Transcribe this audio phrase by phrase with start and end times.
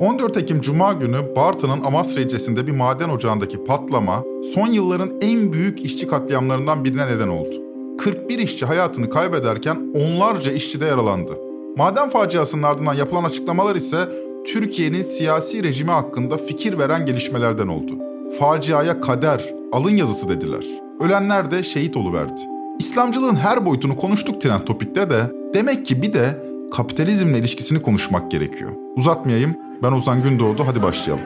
[0.00, 5.84] 14 Ekim Cuma günü Bartın'ın Amasra ilçesinde bir maden ocağındaki patlama son yılların en büyük
[5.84, 7.62] işçi katliamlarından birine neden oldu.
[7.98, 11.32] 41 işçi hayatını kaybederken onlarca işçi de yaralandı.
[11.76, 14.08] Maden faciasının ardından yapılan açıklamalar ise
[14.46, 17.92] Türkiye'nin siyasi rejimi hakkında fikir veren gelişmelerden oldu.
[18.38, 20.64] Faciaya kader, alın yazısı dediler.
[21.00, 22.40] Ölenler de şehit oluverdi.
[22.78, 28.70] İslamcılığın her boyutunu konuştuk Trend Topik'te de demek ki bir de kapitalizmle ilişkisini konuşmak gerekiyor.
[28.96, 31.24] Uzatmayayım, ben Ozan Gündoğdu, hadi başlayalım.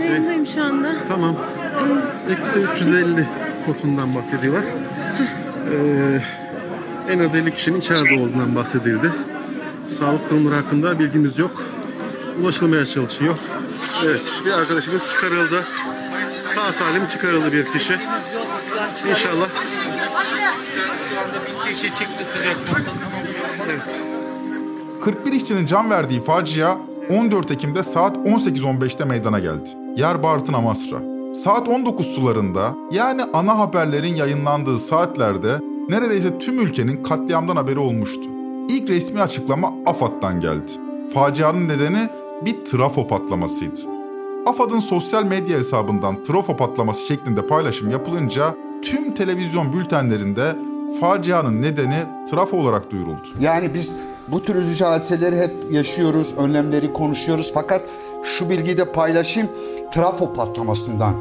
[0.00, 0.94] Yayındayım şu anda.
[1.08, 1.36] Tamam.
[2.30, 3.28] Eksi 350
[3.66, 4.64] kotundan bahsediyorlar.
[5.72, 6.22] Ee,
[7.12, 9.12] en az 50 kişinin içeride olduğundan bahsedildi.
[9.98, 11.62] Sağlık durumları hakkında bilgimiz yok.
[12.42, 13.34] Ulaşılmaya çalışıyor.
[14.04, 15.64] Evet, bir arkadaşımız çıkarıldı.
[16.42, 17.94] Sağ salim çıkarıldı bir kişi.
[19.10, 19.48] İnşallah.
[21.68, 22.56] kişi çıktı sıcak.
[23.70, 24.00] Evet.
[25.04, 26.76] 41 işçinin can verdiği facia
[27.12, 29.68] 14 Ekim'de saat 18.15'te meydana geldi.
[29.96, 30.96] Yer Bartın Amasra.
[31.34, 38.22] Saat 19 sularında yani ana haberlerin yayınlandığı saatlerde neredeyse tüm ülkenin katliamdan haberi olmuştu.
[38.68, 40.72] İlk resmi açıklama AFAD'dan geldi.
[41.14, 42.08] Facianın nedeni
[42.44, 43.80] bir trafo patlamasıydı.
[44.46, 50.56] AFAD'ın sosyal medya hesabından trafo patlaması şeklinde paylaşım yapılınca tüm televizyon bültenlerinde
[51.00, 53.28] facianın nedeni trafo olarak duyuruldu.
[53.40, 53.92] Yani biz
[54.32, 57.50] bu tür üzücü hadiseleri hep yaşıyoruz, önlemleri konuşuyoruz.
[57.54, 57.82] Fakat
[58.22, 59.50] şu bilgiyi de paylaşayım,
[59.94, 61.14] trafo patlamasından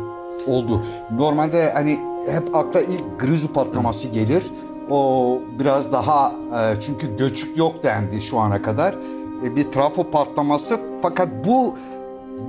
[0.47, 0.81] oldu.
[1.11, 1.99] Normalde hani
[2.31, 4.43] hep akla ilk grizu patlaması gelir.
[4.89, 8.95] O biraz daha e, çünkü göçük yok dendi şu ana kadar.
[9.45, 11.75] E, bir trafo patlaması fakat bu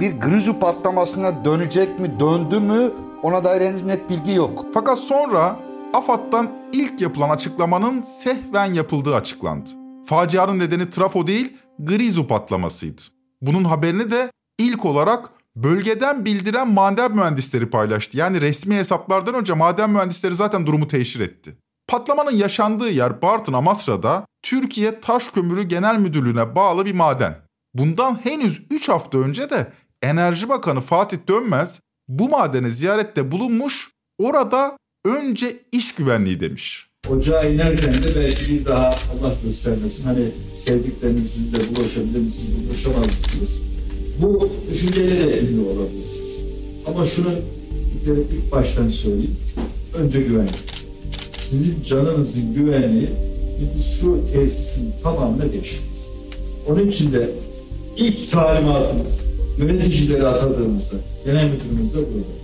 [0.00, 4.64] bir grizu patlamasına dönecek mi, döndü mü ona dair henüz net bilgi yok.
[4.74, 5.56] Fakat sonra
[5.94, 9.81] AFAD'dan ilk yapılan açıklamanın sehven yapıldığı açıklandı.
[10.12, 13.02] Facianın nedeni trafo değil, grizu patlamasıydı.
[13.42, 18.18] Bunun haberini de ilk olarak bölgeden bildiren maden mühendisleri paylaştı.
[18.18, 21.56] Yani resmi hesaplardan önce maden mühendisleri zaten durumu teşhir etti.
[21.88, 27.36] Patlamanın yaşandığı yer Bartın Amasra'da Türkiye Taş Kömürü Genel Müdürlüğü'ne bağlı bir maden.
[27.74, 29.72] Bundan henüz 3 hafta önce de
[30.02, 36.91] Enerji Bakanı Fatih Dönmez bu madene ziyarette bulunmuş, orada önce iş güvenliği demiş.
[37.08, 40.24] Ocağa inerken de belki bir daha Allah göstermesin hani
[40.54, 43.60] sevdiklerinizle bulaşabilir misiniz, bulaşamaz mısınız?
[44.22, 46.36] Bu düşünceyle de ünlü olabilirsiniz.
[46.86, 47.28] Ama şunu
[48.06, 49.36] ilk baştan söyleyeyim.
[49.94, 50.54] Önce güvenlik.
[51.48, 53.08] Sizin canınızın güvenliği
[53.60, 55.82] biz şu tesisin tamamına değişiyor.
[56.68, 57.30] Onun için de
[57.96, 59.20] ilk talimatımız
[59.58, 62.42] yöneticileri atadığımızda genel müdürümüz de burada.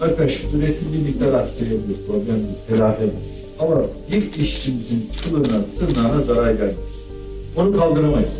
[0.00, 3.43] Arkadaş üretim bir miktar aksayabilir, problem değil, telafi ederiz.
[3.60, 3.76] Ama
[4.12, 7.04] bir işçimizin kılına, tırnağına zarar gelmez.
[7.56, 8.32] Onu kaldıramayız.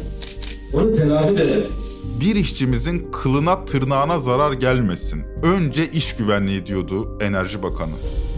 [0.73, 1.95] Onu telafi de edemeyiz.
[2.21, 5.23] Bir işçimizin kılına tırnağına zarar gelmesin.
[5.43, 7.93] Önce iş güvenliği diyordu Enerji Bakanı.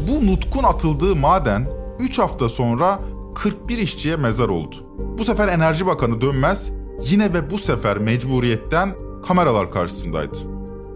[0.09, 1.69] Bu nutkun atıldığı maden
[2.01, 3.01] 3 hafta sonra
[3.35, 4.77] 41 işçiye mezar oldu.
[5.19, 6.73] Bu sefer Enerji Bakanı Dönmez
[7.11, 8.95] yine ve bu sefer mecburiyetten
[9.27, 10.39] kameralar karşısındaydı.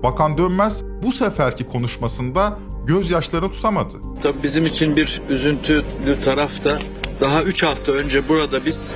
[0.03, 3.97] Bakan Dönmez bu seferki konuşmasında gözyaşlarını tutamadı.
[4.23, 6.79] Tabii bizim için bir üzüntülü taraf da
[7.21, 8.95] daha 3 hafta önce burada biz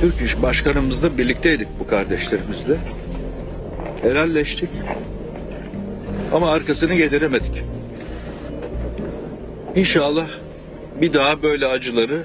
[0.00, 2.78] Türk İş Başkanımızla birlikteydik bu kardeşlerimizle.
[4.02, 4.70] Helalleştik.
[6.32, 7.62] Ama arkasını getiremedik.
[9.76, 10.26] İnşallah
[11.00, 12.24] bir daha böyle acıları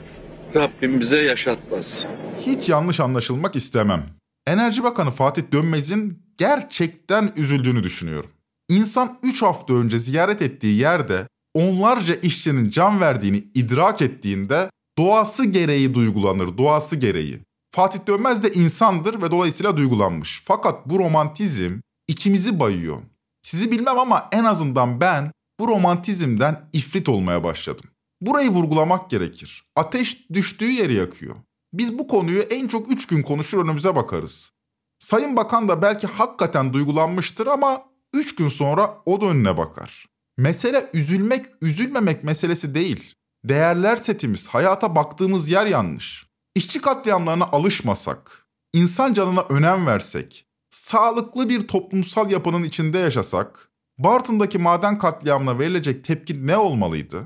[0.55, 2.05] Rabbim bize yaşatmaz.
[2.45, 4.03] Hiç yanlış anlaşılmak istemem.
[4.47, 8.29] Enerji Bakanı Fatih Dönmez'in gerçekten üzüldüğünü düşünüyorum.
[8.69, 15.93] İnsan 3 hafta önce ziyaret ettiği yerde onlarca işçinin can verdiğini idrak ettiğinde doğası gereği
[15.93, 17.39] duygulanır, doğası gereği.
[17.71, 20.41] Fatih Dönmez de insandır ve dolayısıyla duygulanmış.
[20.45, 22.97] Fakat bu romantizm içimizi bayıyor.
[23.41, 27.85] Sizi bilmem ama en azından ben bu romantizmden ifrit olmaya başladım.
[28.21, 29.63] Burayı vurgulamak gerekir.
[29.75, 31.35] Ateş düştüğü yeri yakıyor.
[31.73, 34.51] Biz bu konuyu en çok 3 gün konuşur önümüze bakarız.
[34.99, 40.05] Sayın Bakan da belki hakikaten duygulanmıştır ama 3 gün sonra o da önüne bakar.
[40.37, 43.13] Mesele üzülmek, üzülmemek meselesi değil.
[43.43, 46.27] Değerler setimiz, hayata baktığımız yer yanlış.
[46.55, 54.97] İşçi katliamlarına alışmasak, insan canına önem versek, sağlıklı bir toplumsal yapının içinde yaşasak, Bartın'daki maden
[54.97, 57.25] katliamına verilecek tepki ne olmalıydı?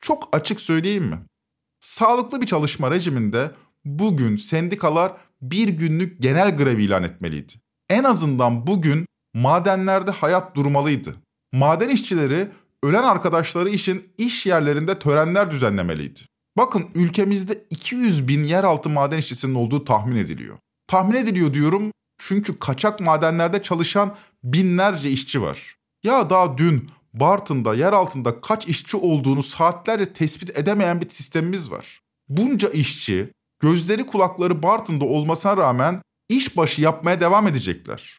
[0.00, 1.18] Çok açık söyleyeyim mi?
[1.80, 3.50] Sağlıklı bir çalışma rejiminde
[3.84, 5.12] bugün sendikalar
[5.42, 7.52] bir günlük genel grev ilan etmeliydi.
[7.90, 11.14] En azından bugün madenlerde hayat durmalıydı.
[11.52, 12.48] Maden işçileri
[12.82, 16.20] ölen arkadaşları için iş yerlerinde törenler düzenlemeliydi.
[16.56, 20.58] Bakın ülkemizde 200 bin yeraltı maden işçisinin olduğu tahmin ediliyor.
[20.86, 25.76] Tahmin ediliyor diyorum çünkü kaçak madenlerde çalışan binlerce işçi var.
[26.04, 32.00] Ya daha dün Bartın'da yer altında kaç işçi olduğunu saatlerce tespit edemeyen bir sistemimiz var.
[32.28, 38.18] Bunca işçi gözleri kulakları Bartın'da olmasına rağmen işbaşı yapmaya devam edecekler.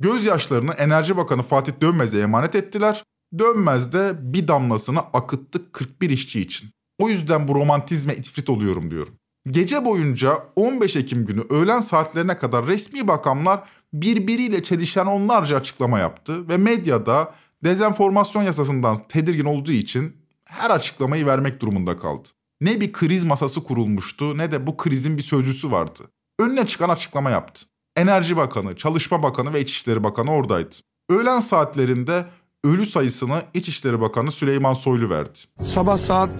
[0.00, 3.04] Gözyaşlarını Enerji Bakanı Fatih Dönmez'e emanet ettiler.
[3.38, 6.70] Dönmez de bir damlasını akıttı 41 işçi için.
[6.98, 9.14] O yüzden bu romantizme itfrit oluyorum diyorum.
[9.50, 16.48] Gece boyunca 15 Ekim günü öğlen saatlerine kadar resmi makamlar birbiriyle çelişen onlarca açıklama yaptı
[16.48, 22.28] ve medyada dezenformasyon yasasından tedirgin olduğu için her açıklamayı vermek durumunda kaldı.
[22.60, 26.02] Ne bir kriz masası kurulmuştu ne de bu krizin bir sözcüsü vardı.
[26.38, 27.66] Önüne çıkan açıklama yaptı.
[27.96, 30.74] Enerji Bakanı, Çalışma Bakanı ve İçişleri Bakanı oradaydı.
[31.10, 32.24] Öğlen saatlerinde
[32.64, 35.38] ölü sayısını İçişleri Bakanı Süleyman Soylu verdi.
[35.62, 36.30] Sabah saat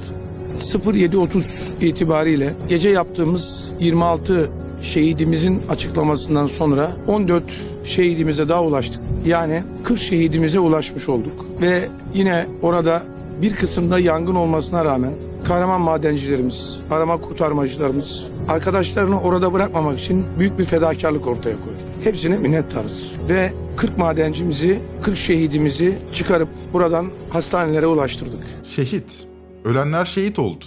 [0.61, 4.53] 07.30 itibariyle gece yaptığımız 26
[4.83, 7.45] şehidimizin açıklamasından sonra 14
[7.85, 9.03] şehidimize daha ulaştık.
[9.27, 11.47] Yani 40 şehidimize ulaşmış olduk.
[11.63, 13.03] Ve yine orada
[13.43, 15.13] bir kısımda yangın olmasına rağmen
[15.45, 21.79] kahraman madencilerimiz, arama kurtarmacılarımız arkadaşlarını orada bırakmamak için büyük bir fedakarlık ortaya koydu.
[22.05, 23.13] Hepsine minnettarız.
[23.29, 28.41] Ve 40 madencimizi, 40 şehidimizi çıkarıp buradan hastanelere ulaştırdık.
[28.71, 29.27] Şehit.
[29.65, 30.65] Ölenler şehit oldu.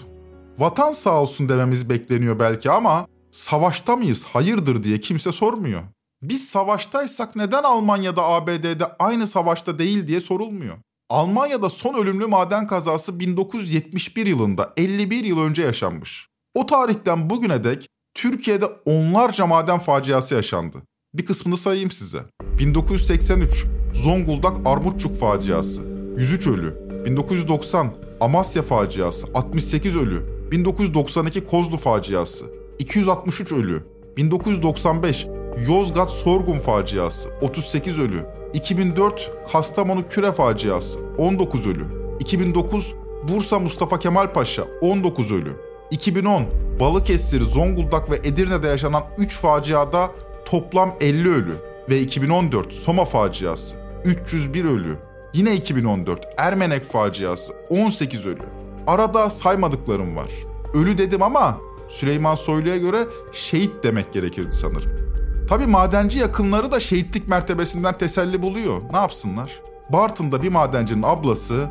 [0.58, 5.82] Vatan sağ olsun dememiz bekleniyor belki ama savaşta mıyız, hayırdır diye kimse sormuyor.
[6.22, 10.76] Biz savaştaysak neden Almanya'da ABD'de aynı savaşta değil diye sorulmuyor.
[11.10, 16.28] Almanya'da son ölümlü maden kazası 1971 yılında 51 yıl önce yaşanmış.
[16.56, 20.78] O tarihten bugüne dek Türkiye'de onlarca maden faciası yaşandı.
[21.14, 22.20] Bir kısmını sayayım size.
[22.60, 25.82] 1983 Zonguldak Armutçuk faciası
[26.18, 26.76] 103 ölü.
[27.06, 30.50] 1990 Amasya faciası 68 ölü.
[30.52, 32.46] 1992 Kozlu faciası
[32.80, 33.84] 263 ölü.
[34.18, 35.28] 1995
[35.68, 38.37] Yozgat Sorgun faciası 38 ölü.
[38.54, 41.84] 2004 Kastamonu Küre faciası 19 ölü.
[42.20, 45.52] 2009 Bursa Mustafa Kemal Paşa 19 ölü.
[45.92, 46.44] 2010
[46.80, 50.12] Balıkesir, Zonguldak ve Edirne'de yaşanan 3 faciada
[50.46, 51.56] toplam 50 ölü
[51.90, 54.96] ve 2014 Soma faciası 301 ölü.
[55.34, 58.44] Yine 2014 Ermenek faciası 18 ölü.
[58.88, 60.32] Arada saymadıklarım var.
[60.74, 61.58] Ölü dedim ama
[61.90, 62.98] Süleyman Soylu'ya göre
[63.34, 65.07] şehit demek gerekirdi sanırım.
[65.50, 68.82] Tabi madenci yakınları da şehitlik mertebesinden teselli buluyor.
[68.92, 69.52] Ne yapsınlar?
[69.90, 71.68] Bartın'da bir madencinin ablası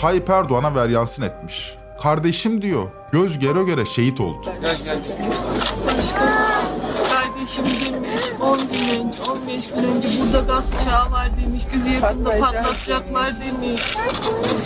[0.00, 1.74] Tayyip Erdoğan'a veryansın etmiş.
[2.02, 4.52] Kardeşim diyor, göz göre göre şehit oldu.
[7.10, 11.62] Kardeşim demiş 10 gün önce, 15 gün önce burada gaz bıçağı var demiş.
[11.74, 13.96] Bizi yakında patlatacaklar demiş.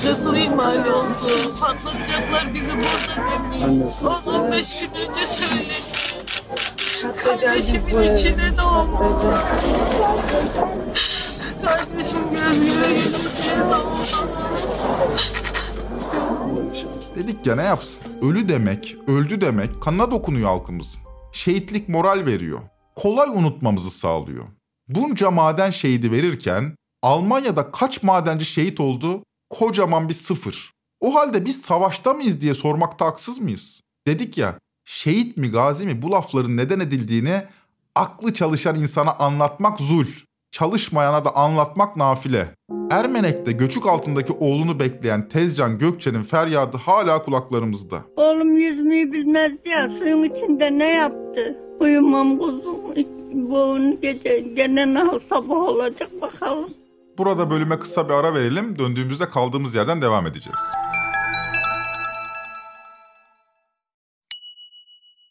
[0.05, 1.55] Nasıl ihmal oldu?
[1.61, 3.95] Patlatacaklar bizi burada demiş.
[3.95, 6.02] 10-15 gün önce söyledi.
[7.03, 9.23] Kardeşimin içine doğmuş.
[11.65, 14.33] Kardeşim göz göre göre doğdu.
[17.15, 18.03] Dedik yapsın?
[18.23, 21.01] Ölü demek, öldü demek kanına dokunuyor halkımızın.
[21.33, 22.61] Şehitlik moral veriyor.
[22.97, 24.45] Kolay unutmamızı sağlıyor.
[24.89, 29.25] Bunca maden şehidi verirken Almanya'da kaç madenci şehit oldu?
[29.51, 30.73] Kocaman bir sıfır.
[31.01, 33.81] O halde biz savaşta mıyız diye sormakta haksız mıyız?
[34.07, 37.43] Dedik ya şehit mi gazi mi bu lafların neden edildiğini
[37.95, 40.07] aklı çalışan insana anlatmak zul.
[40.51, 42.55] Çalışmayana da anlatmak nafile.
[42.91, 47.99] Ermenek'te göçük altındaki oğlunu bekleyen Tezcan Gökçe'nin feryadı hala kulaklarımızda.
[48.17, 51.59] Oğlum yüzmeyi bilmez ya suyun içinde ne yaptı?
[51.81, 52.81] Uyumam kuzum.
[53.33, 56.71] Bu gece gene ne sabah olacak bakalım.
[57.19, 58.79] Burada bölüme kısa bir ara verelim.
[58.79, 60.59] Döndüğümüzde kaldığımız yerden devam edeceğiz.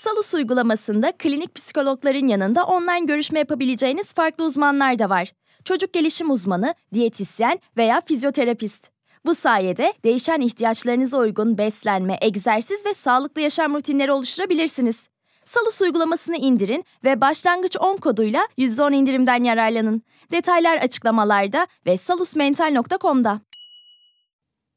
[0.00, 5.32] Salus uygulamasında klinik psikologların yanında online görüşme yapabileceğiniz farklı uzmanlar da var.
[5.64, 8.90] Çocuk gelişim uzmanı, diyetisyen veya fizyoterapist.
[9.26, 15.08] Bu sayede değişen ihtiyaçlarınıza uygun beslenme, egzersiz ve sağlıklı yaşam rutinleri oluşturabilirsiniz.
[15.44, 20.02] Salus uygulamasını indirin ve başlangıç 10 koduyla %10 indirimden yararlanın.
[20.30, 23.40] Detaylar açıklamalarda ve salusmental.com'da.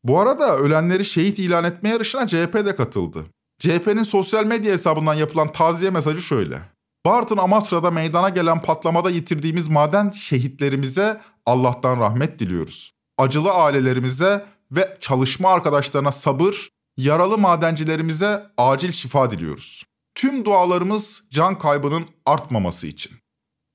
[0.04, 3.26] Bu arada ölenleri şehit ilan etme yarışına CHP de katıldı.
[3.64, 6.62] CHP'nin sosyal medya hesabından yapılan taziye mesajı şöyle.
[7.06, 12.94] Bartın Amasra'da meydana gelen patlamada yitirdiğimiz maden şehitlerimize Allah'tan rahmet diliyoruz.
[13.18, 19.84] Acılı ailelerimize ve çalışma arkadaşlarına sabır, yaralı madencilerimize acil şifa diliyoruz.
[20.16, 23.12] Tüm dualarımız can kaybının artmaması için.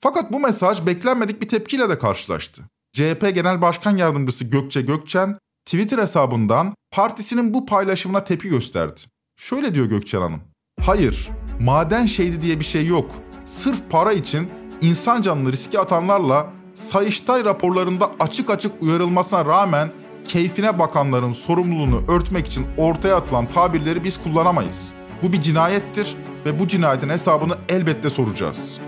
[0.00, 2.62] Fakat bu mesaj beklenmedik bir tepkiyle de karşılaştı.
[2.92, 9.00] CHP Genel Başkan Yardımcısı Gökçe Gökçen Twitter hesabından partisinin bu paylaşımına tepki gösterdi.
[9.38, 10.40] Şöyle diyor Gökçen Hanım.
[10.80, 11.28] Hayır,
[11.60, 13.10] maden şehidi diye bir şey yok.
[13.44, 19.90] Sırf para için insan canını riske atanlarla Sayıştay raporlarında açık açık uyarılmasına rağmen
[20.24, 24.92] keyfine bakanların sorumluluğunu örtmek için ortaya atılan tabirleri biz kullanamayız.
[25.22, 26.14] Bu bir cinayettir
[26.46, 28.78] ve bu cinayetin hesabını elbette soracağız.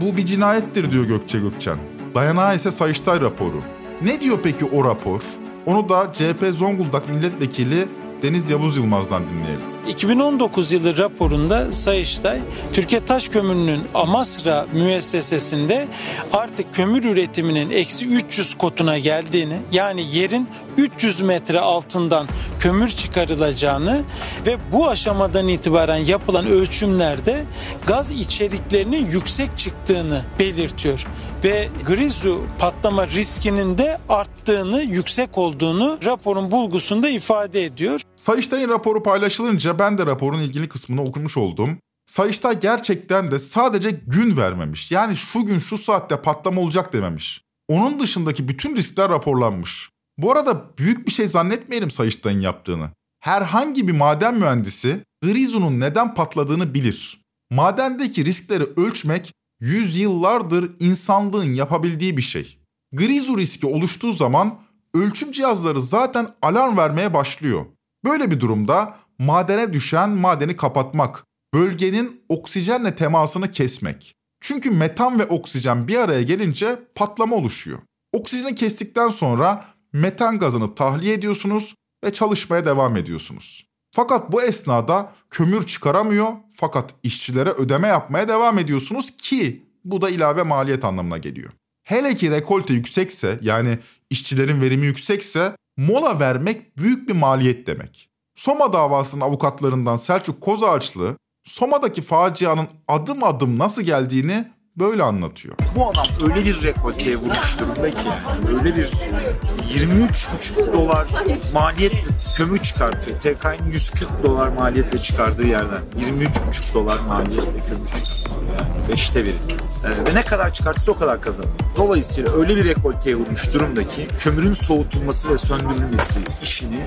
[0.00, 1.78] Bu bir cinayettir diyor Gökçe Gökçen.
[2.14, 3.62] Dayanağı ise Sayıştay raporu.
[4.02, 5.20] Ne diyor peki o rapor?
[5.66, 7.88] Onu da CHP Zonguldak Milletvekili
[8.22, 9.73] Deniz Yavuz Yılmaz'dan dinleyelim.
[9.88, 12.38] 2019 yılı raporunda Sayıştay,
[12.72, 15.86] Türkiye Taş Kömürü'nün Amasra müessesesinde
[16.32, 22.26] artık kömür üretiminin eksi 300 kotuna geldiğini, yani yerin 300 metre altından
[22.58, 24.02] kömür çıkarılacağını
[24.46, 27.44] ve bu aşamadan itibaren yapılan ölçümlerde
[27.86, 31.06] gaz içeriklerinin yüksek çıktığını belirtiyor.
[31.44, 38.00] Ve Grizu patlama riskinin de arttığını, yüksek olduğunu raporun bulgusunda ifade ediyor.
[38.16, 41.78] Sayıştay'ın raporu paylaşılınca ben de raporun ilgili kısmını okumuş oldum.
[42.06, 44.92] Sayıştay gerçekten de sadece gün vermemiş.
[44.92, 47.40] Yani şu gün şu saatte patlama olacak dememiş.
[47.68, 49.90] Onun dışındaki bütün riskler raporlanmış.
[50.18, 52.90] Bu arada büyük bir şey zannetmeyelim Sayıştay'ın yaptığını.
[53.20, 57.20] Herhangi bir maden mühendisi Grizu'nun neden patladığını bilir.
[57.50, 62.58] Madendeki riskleri ölçmek yüzyıllardır insanlığın yapabildiği bir şey.
[62.92, 64.58] Grizu riski oluştuğu zaman
[64.94, 67.66] ölçüm cihazları zaten alarm vermeye başlıyor.
[68.04, 74.14] Böyle bir durumda madene düşen madeni kapatmak, bölgenin oksijenle temasını kesmek.
[74.40, 77.78] Çünkü metan ve oksijen bir araya gelince patlama oluşuyor.
[78.12, 83.66] Oksijeni kestikten sonra metan gazını tahliye ediyorsunuz ve çalışmaya devam ediyorsunuz.
[83.94, 90.42] Fakat bu esnada kömür çıkaramıyor fakat işçilere ödeme yapmaya devam ediyorsunuz ki bu da ilave
[90.42, 91.50] maliyet anlamına geliyor.
[91.84, 93.78] Hele ki rekolte yüksekse yani
[94.10, 98.10] işçilerin verimi yüksekse mola vermek büyük bir maliyet demek.
[98.36, 105.54] Soma davasının avukatlarından Selçuk Kozağaçlı, Soma'daki facianın adım adım nasıl geldiğini böyle anlatıyor.
[105.76, 108.08] Bu adam öyle bir rekolteye vurmuş durumda ki
[108.48, 111.06] öyle bir 23,5 dolar
[111.52, 112.04] maliyetle
[112.36, 113.20] kömür çıkartıyor.
[113.20, 118.36] TK'nin 140 dolar maliyetle çıkardığı yerden 23,5 dolar maliyetle kömür çıkartıyor.
[118.58, 119.36] Yani beşte biri.
[119.84, 121.48] Ee, ve ne kadar çıkartırsa o kadar kazanır.
[121.76, 126.80] Dolayısıyla öyle bir rekolteye vurmuş durumda ki kömürün soğutulması ve söndürülmesi işini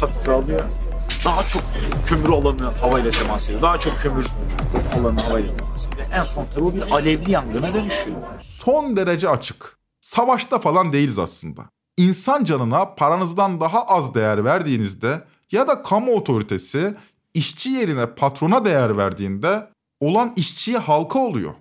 [0.00, 0.60] hafife alıyor
[1.24, 1.62] daha çok
[2.06, 3.62] kömür alanı havayla temas ediyor.
[3.62, 4.26] Daha çok kömür
[5.00, 6.06] alanı havayla temas ediyor.
[6.14, 8.16] En son tabii bir alevli yangına dönüşüyor.
[8.42, 9.78] Son derece açık.
[10.00, 11.62] Savaşta falan değiliz aslında.
[11.96, 16.94] İnsan canına paranızdan daha az değer verdiğinizde ya da kamu otoritesi
[17.34, 19.68] işçi yerine patrona değer verdiğinde
[20.00, 21.54] olan işçiye halka oluyor.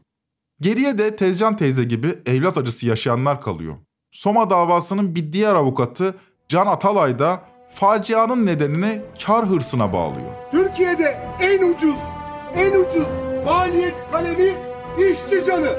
[0.62, 3.76] Geriye de Tezcan teyze gibi evlat acısı yaşayanlar kalıyor.
[4.12, 6.16] Soma davasının bir diğer avukatı
[6.50, 7.42] Can Atalay da
[7.74, 10.32] facianın nedenini kar hırsına bağlıyor.
[10.52, 12.00] Türkiye'de en ucuz,
[12.56, 13.08] en ucuz
[13.46, 14.54] maliyet kalemi
[14.98, 15.70] işçi canı.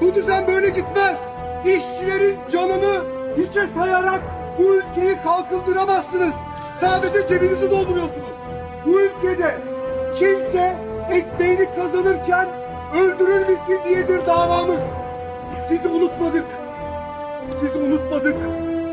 [0.00, 1.20] Bu düzen böyle gitmez.
[1.64, 3.00] İşçilerin canını
[3.38, 4.20] hiçe sayarak
[4.58, 6.34] bu ülkeyi kalkındıramazsınız.
[6.80, 8.34] Sadece cebinizi dolduruyorsunuz.
[8.86, 9.58] Bu ülkede
[10.16, 10.76] kimse
[11.10, 12.48] ekmeğini kazanırken
[12.94, 14.82] öldürülmesin diyedir davamız.
[15.64, 16.44] Sizi unutmadık.
[17.60, 18.36] Sizi unutmadık.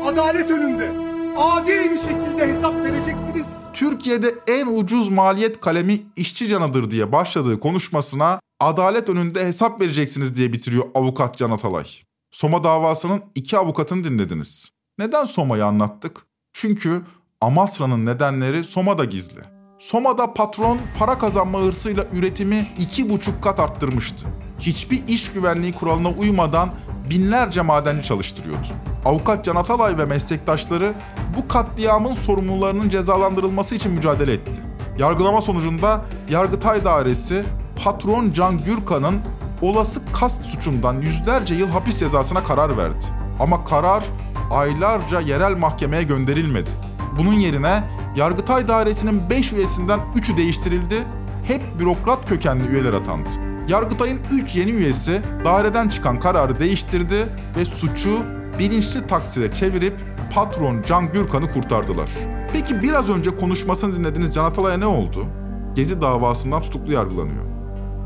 [0.06, 3.46] Adalet önünde adil bir şekilde hesap vereceksiniz.
[3.72, 10.52] Türkiye'de en ucuz maliyet kalemi işçi canıdır diye başladığı konuşmasına adalet önünde hesap vereceksiniz diye
[10.52, 11.84] bitiriyor avukat Can Atalay.
[12.30, 14.72] Soma davasının iki avukatını dinlediniz.
[14.98, 16.26] Neden Soma'yı anlattık?
[16.52, 17.02] Çünkü
[17.40, 19.40] Amasra'nın nedenleri Soma'da gizli.
[19.78, 24.26] Soma'da patron para kazanma hırsıyla üretimi iki buçuk kat arttırmıştı.
[24.62, 26.70] Hiçbir iş güvenliği kuralına uymadan
[27.10, 28.66] binlerce madenci çalıştırıyordu.
[29.04, 30.92] Avukat Can Atalay ve meslektaşları
[31.36, 34.60] bu katliamın sorumlularının cezalandırılması için mücadele etti.
[34.98, 37.44] Yargılama sonucunda Yargıtay Dairesi
[37.84, 39.20] patron Can Gürkan'ın
[39.62, 43.04] olası kast suçundan yüzlerce yıl hapis cezasına karar verdi.
[43.40, 44.04] Ama karar
[44.50, 46.70] aylarca yerel mahkemeye gönderilmedi.
[47.18, 47.84] Bunun yerine
[48.16, 50.96] Yargıtay Dairesi'nin 5 üyesinden 3'ü değiştirildi,
[51.44, 53.51] hep bürokrat kökenli üyeler atandı.
[53.68, 58.18] Yargıtay'ın 3 yeni üyesi daireden çıkan kararı değiştirdi ve suçu
[58.58, 60.00] bilinçli taksire çevirip
[60.34, 62.08] patron Can Gürkan'ı kurtardılar.
[62.52, 65.26] Peki biraz önce konuşmasını dinlediğiniz Can Atalay'a ne oldu?
[65.74, 67.44] Gezi davasından tutuklu yargılanıyor.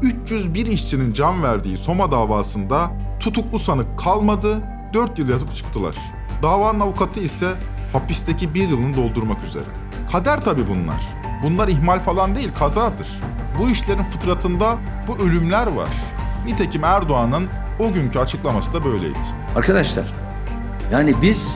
[0.02, 4.62] 301 işçinin can verdiği Soma davasında tutuklu sanık kalmadı,
[4.94, 5.96] 4 yıl yatıp çıktılar.
[6.42, 7.54] Davanın avukatı ise
[7.92, 9.64] hapisteki bir yılını doldurmak üzere.
[10.12, 11.00] Kader tabi bunlar.
[11.42, 13.08] Bunlar ihmal falan değil, kazadır.
[13.58, 14.76] Bu işlerin fıtratında
[15.08, 15.88] bu ölümler var.
[16.46, 17.46] Nitekim Erdoğan'ın
[17.78, 19.18] o günkü açıklaması da böyleydi.
[19.56, 20.04] Arkadaşlar,
[20.92, 21.54] yani biz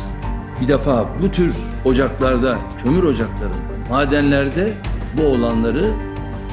[0.60, 3.56] bir defa bu tür ocaklarda, kömür ocaklarında,
[3.90, 4.72] madenlerde
[5.16, 5.90] bu olanları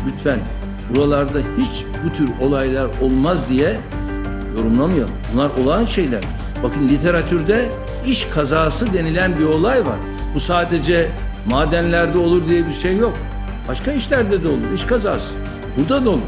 [0.07, 0.39] lütfen
[0.89, 3.79] buralarda hiç bu tür olaylar olmaz diye
[4.57, 5.13] yorumlamayalım.
[5.33, 6.23] Bunlar olağan şeyler.
[6.63, 7.69] Bakın literatürde
[8.05, 9.95] iş kazası denilen bir olay var.
[10.35, 11.09] Bu sadece
[11.47, 13.13] madenlerde olur diye bir şey yok.
[13.67, 14.71] Başka işlerde de olur.
[14.75, 15.33] iş kazası.
[15.77, 16.21] Burada da olur.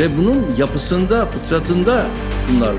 [0.00, 2.06] Ve bunun yapısında, fıtratında
[2.48, 2.74] bunlar.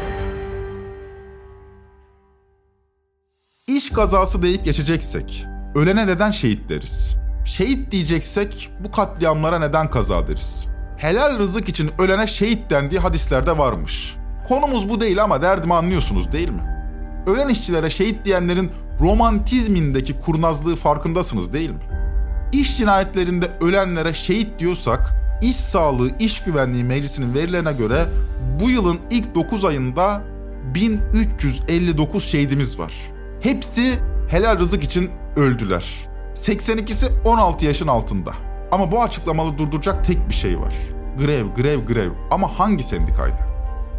[3.67, 7.15] İş kazası deyip geçeceksek, ölene neden şehit deriz?
[7.45, 10.67] Şehit diyeceksek bu katliamlara neden kaza deriz?
[10.97, 14.15] Helal rızık için ölene şehit dendiği hadislerde varmış.
[14.47, 16.61] Konumuz bu değil ama derdimi anlıyorsunuz değil mi?
[17.27, 21.81] Ölen işçilere şehit diyenlerin romantizmindeki kurnazlığı farkındasınız değil mi?
[22.53, 28.05] İş cinayetlerinde ölenlere şehit diyorsak, İş Sağlığı İş Güvenliği Meclisi'nin verilerine göre
[28.59, 30.21] bu yılın ilk 9 ayında
[30.73, 32.93] 1359 şehidimiz var.
[33.41, 33.99] Hepsi
[34.29, 35.85] helal rızık için öldüler.
[36.35, 38.31] 82'si 16 yaşın altında.
[38.71, 40.73] Ama bu açıklamalı durduracak tek bir şey var.
[41.19, 42.11] Grev, grev, grev.
[42.31, 43.39] Ama hangi sendikayla?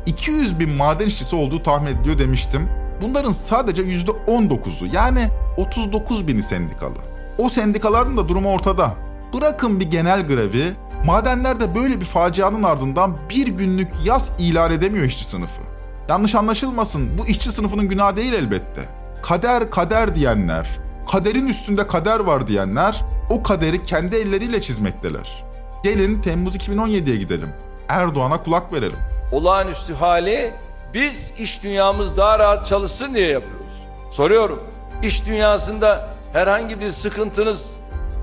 [0.07, 2.69] 200 bin maden işçisi olduğu tahmin ediliyor demiştim.
[3.03, 6.99] Bunların sadece %19'u yani 39 bini sendikalı.
[7.39, 8.95] O sendikaların da durumu ortada.
[9.35, 10.73] Bırakın bir genel grevi,
[11.07, 15.63] madenlerde böyle bir facianın ardından bir günlük yaz ilan edemiyor işçi sınıfı.
[16.09, 18.83] Yanlış anlaşılmasın bu işçi sınıfının günahı değil elbette.
[19.23, 20.69] Kader kader diyenler,
[21.13, 25.45] kaderin üstünde kader var diyenler o kaderi kendi elleriyle çizmekteler.
[25.85, 27.49] Gelin Temmuz 2017'ye gidelim.
[27.89, 28.99] Erdoğan'a kulak verelim.
[29.33, 30.55] Olağanüstü hali
[30.95, 33.67] biz iş dünyamız daha rahat çalışsın diye yapıyoruz.
[34.13, 34.63] Soruyorum.
[35.03, 37.61] İş dünyasında herhangi bir sıkıntınız,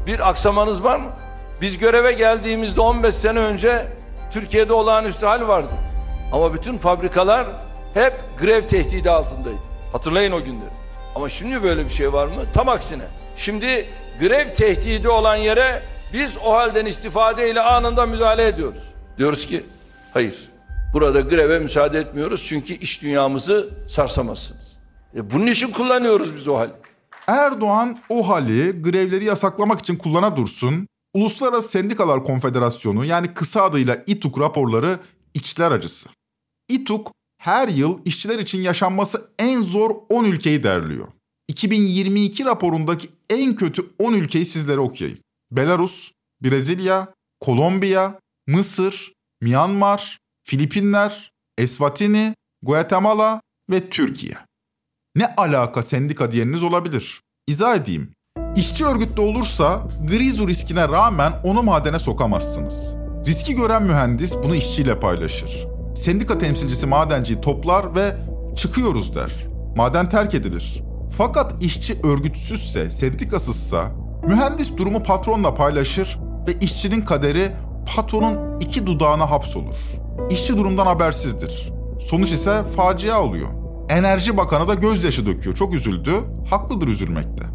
[0.05, 1.09] bir aksamanız var mı?
[1.61, 3.87] Biz göreve geldiğimizde 15 sene önce
[4.31, 5.69] Türkiye'de olağanüstü hal vardı.
[6.31, 7.47] Ama bütün fabrikalar
[7.93, 9.59] hep grev tehdidi altındaydı.
[9.91, 10.69] Hatırlayın o günleri.
[11.15, 12.45] Ama şimdi böyle bir şey var mı?
[12.53, 13.03] Tam aksine.
[13.37, 13.85] Şimdi
[14.19, 15.81] grev tehdidi olan yere
[16.13, 18.83] biz o halden istifadeyle anında müdahale ediyoruz.
[19.17, 19.65] Diyoruz ki
[20.13, 20.49] hayır.
[20.93, 24.77] Burada greve müsaade etmiyoruz çünkü iş dünyamızı sarsamazsınız.
[25.15, 26.71] E bunun için kullanıyoruz biz o hali.
[27.27, 30.87] Erdoğan o hali grevleri yasaklamak için kullana dursun.
[31.13, 34.99] Uluslararası Sendikalar Konfederasyonu yani kısa adıyla İTUK raporları
[35.33, 36.09] içler acısı.
[36.69, 41.07] İTUK her yıl işçiler için yaşanması en zor 10 ülkeyi derliyor.
[41.47, 45.19] 2022 raporundaki en kötü 10 ülkeyi sizlere okuyayım.
[45.51, 46.11] Belarus,
[46.43, 54.37] Brezilya, Kolombiya, Mısır, Myanmar, Filipinler, Eswatini, Guatemala ve Türkiye.
[55.15, 57.21] Ne alaka sendika diyeniniz olabilir.
[57.47, 58.11] İzah edeyim.
[58.55, 62.95] İşçi örgütlü olursa grizu riskine rağmen onu madene sokamazsınız.
[63.25, 65.67] Riski gören mühendis bunu işçiyle paylaşır.
[65.95, 68.15] Sendika temsilcisi madenciyi toplar ve
[68.55, 69.31] çıkıyoruz der.
[69.75, 70.83] Maden terk edilir.
[71.17, 73.85] Fakat işçi örgütsüzse, sendikasızsa
[74.27, 77.51] mühendis durumu patronla paylaşır ve işçinin kaderi
[77.95, 79.75] patronun iki dudağına hapsolur.
[80.29, 81.71] İşçi durumdan habersizdir.
[81.99, 83.47] Sonuç ise facia oluyor.
[83.89, 85.55] Enerji Bakanı da gözyaşı döküyor.
[85.55, 86.11] Çok üzüldü.
[86.49, 87.48] Haklıdır üzülmekte.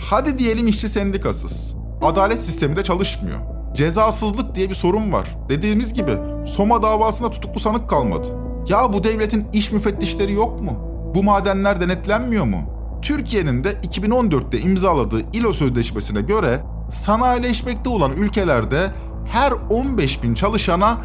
[0.00, 1.74] Hadi diyelim işçi sendikasız.
[2.02, 3.38] Adalet sistemi de çalışmıyor.
[3.74, 5.28] Cezasızlık diye bir sorun var.
[5.48, 6.12] Dediğimiz gibi
[6.46, 8.28] Soma davasında tutuklu sanık kalmadı.
[8.68, 10.72] Ya bu devletin iş müfettişleri yok mu?
[11.14, 12.58] Bu madenler denetlenmiyor mu?
[13.02, 16.60] Türkiye'nin de 2014'te imzaladığı İLO Sözleşmesi'ne göre
[16.92, 18.90] sanayileşmekte olan ülkelerde
[19.32, 20.98] her 15 bin çalışana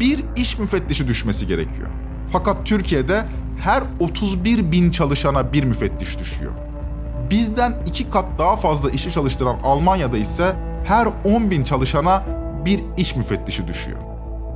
[0.00, 1.88] bir iş müfettişi düşmesi gerekiyor.
[2.32, 3.24] Fakat Türkiye'de
[3.60, 6.52] her 31 bin çalışana bir müfettiş düşüyor.
[7.32, 12.22] Bizden iki kat daha fazla işi çalıştıran Almanya'da ise her 10 bin çalışana
[12.64, 13.98] bir iş müfettişi düşüyor.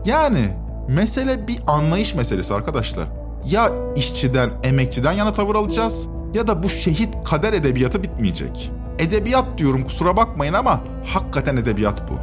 [0.04, 0.48] Yani
[0.88, 3.06] mesele bir anlayış meselesi arkadaşlar.
[3.44, 8.72] Ya işçiden, emekçiden yana tavır alacağız ya da bu şehit kader edebiyatı bitmeyecek.
[8.98, 12.14] Edebiyat diyorum kusura bakmayın ama hakikaten edebiyat bu.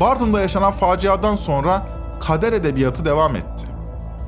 [0.00, 1.86] Bartın'da yaşanan faciadan sonra
[2.20, 3.66] kader edebiyatı devam etti.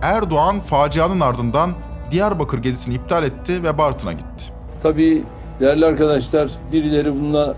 [0.02, 1.72] Erdoğan facianın ardından
[2.10, 4.44] Diyarbakır gezisini iptal etti ve Bartın'a gitti.
[4.82, 5.24] Tabii
[5.62, 7.54] değerli arkadaşlar birileri bununla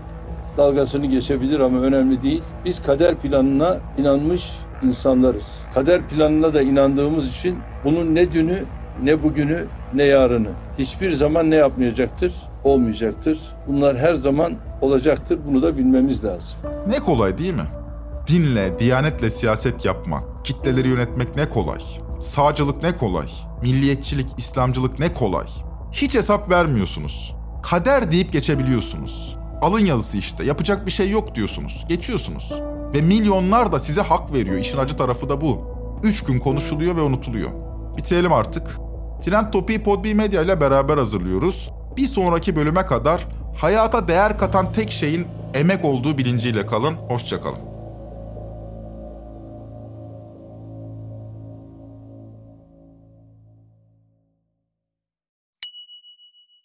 [0.57, 2.43] dalgasını geçebilir ama önemli değil.
[2.65, 4.51] Biz kader planına inanmış
[4.83, 5.55] insanlarız.
[5.73, 8.63] Kader planına da inandığımız için bunun ne dünü
[9.03, 12.33] ne bugünü ne yarını hiçbir zaman ne yapmayacaktır?
[12.63, 13.39] Olmayacaktır.
[13.67, 15.39] Bunlar her zaman olacaktır.
[15.47, 16.59] Bunu da bilmemiz lazım.
[16.87, 17.67] Ne kolay değil mi?
[18.27, 21.79] Dinle, diyanetle siyaset yapmak, kitleleri yönetmek ne kolay.
[22.21, 23.27] Sağcılık ne kolay.
[23.61, 25.47] Milliyetçilik, İslamcılık ne kolay.
[25.91, 27.34] Hiç hesap vermiyorsunuz.
[27.69, 29.37] Kader deyip geçebiliyorsunuz.
[29.61, 30.43] Alın yazısı işte.
[30.43, 31.85] Yapacak bir şey yok diyorsunuz.
[31.89, 32.53] Geçiyorsunuz.
[32.93, 34.57] Ve milyonlar da size hak veriyor.
[34.57, 35.61] İşin acı tarafı da bu.
[36.03, 37.49] Üç gün konuşuluyor ve unutuluyor.
[37.97, 38.77] Bitirelim artık.
[39.21, 41.71] Trend Topi'yi Podbi Medya ile beraber hazırlıyoruz.
[41.97, 46.93] Bir sonraki bölüme kadar hayata değer katan tek şeyin emek olduğu bilinciyle kalın.
[46.93, 47.74] Hoşçakalın.